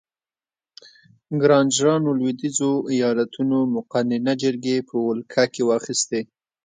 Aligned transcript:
ګرانجرانو 1.41 2.09
لوېدیځو 2.19 2.71
ایالتونو 2.93 3.57
مقننه 3.75 4.33
جرګې 4.41 4.77
په 4.89 4.95
ولکه 5.07 5.43
کې 5.53 5.61
واخیستې. 5.69 6.21